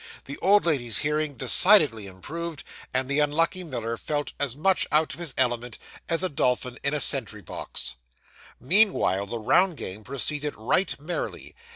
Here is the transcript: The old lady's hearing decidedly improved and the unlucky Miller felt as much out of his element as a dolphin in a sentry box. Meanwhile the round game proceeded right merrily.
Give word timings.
The 0.25 0.37
old 0.39 0.65
lady's 0.65 0.97
hearing 0.97 1.35
decidedly 1.35 2.07
improved 2.07 2.63
and 2.91 3.07
the 3.07 3.19
unlucky 3.19 3.63
Miller 3.63 3.97
felt 3.97 4.33
as 4.39 4.57
much 4.57 4.87
out 4.91 5.13
of 5.13 5.19
his 5.19 5.31
element 5.37 5.77
as 6.09 6.23
a 6.23 6.27
dolphin 6.29 6.79
in 6.81 6.95
a 6.95 6.99
sentry 6.99 7.43
box. 7.43 7.97
Meanwhile 8.59 9.27
the 9.27 9.37
round 9.37 9.77
game 9.77 10.03
proceeded 10.03 10.55
right 10.57 10.99
merrily. 10.99 11.53